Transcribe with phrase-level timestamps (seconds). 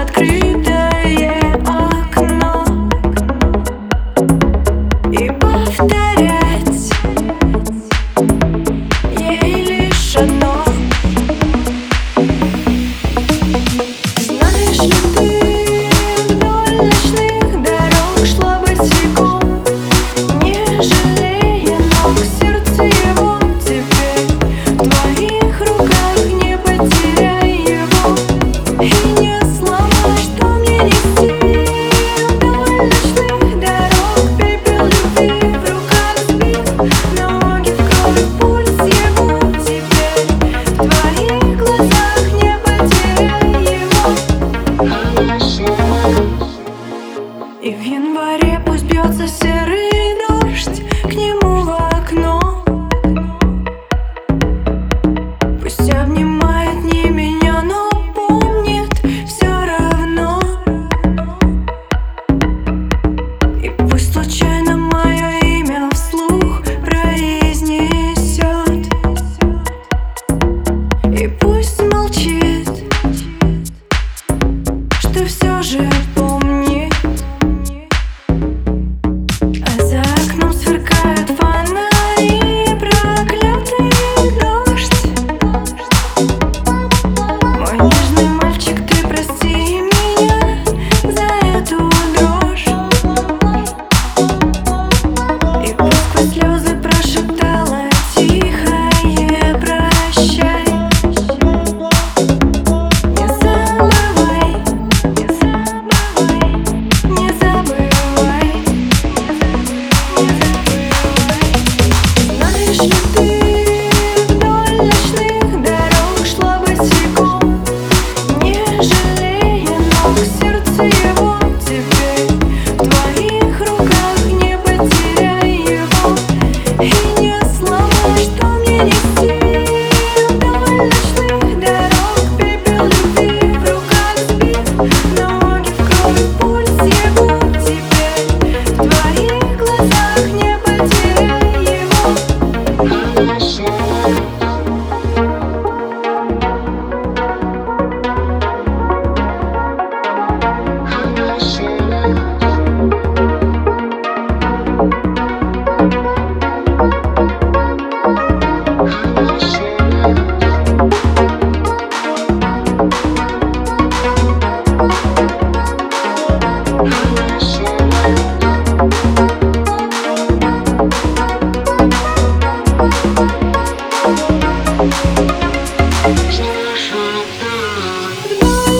[0.00, 0.39] открыть.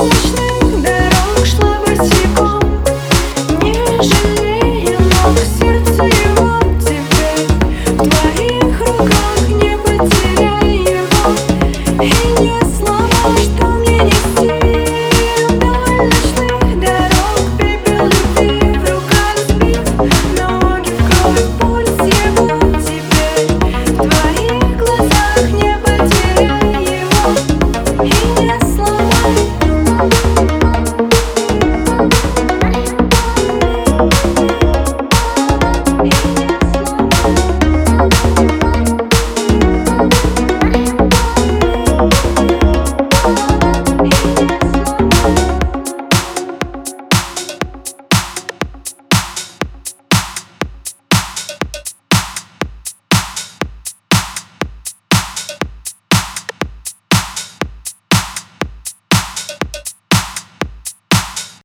[0.05, 0.40] мечты